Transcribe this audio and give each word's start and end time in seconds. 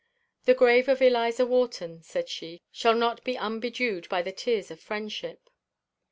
"The 0.45 0.55
grave 0.55 0.89
of 0.89 0.99
Eliza 0.99 1.45
Wharton," 1.45 2.01
said 2.01 2.27
she, 2.27 2.63
"shall 2.71 2.95
not 2.95 3.23
be 3.23 3.35
unbedewed 3.37 4.09
by 4.09 4.23
the 4.23 4.31
tears 4.31 4.71
of 4.71 4.79
friendship." 4.79 5.47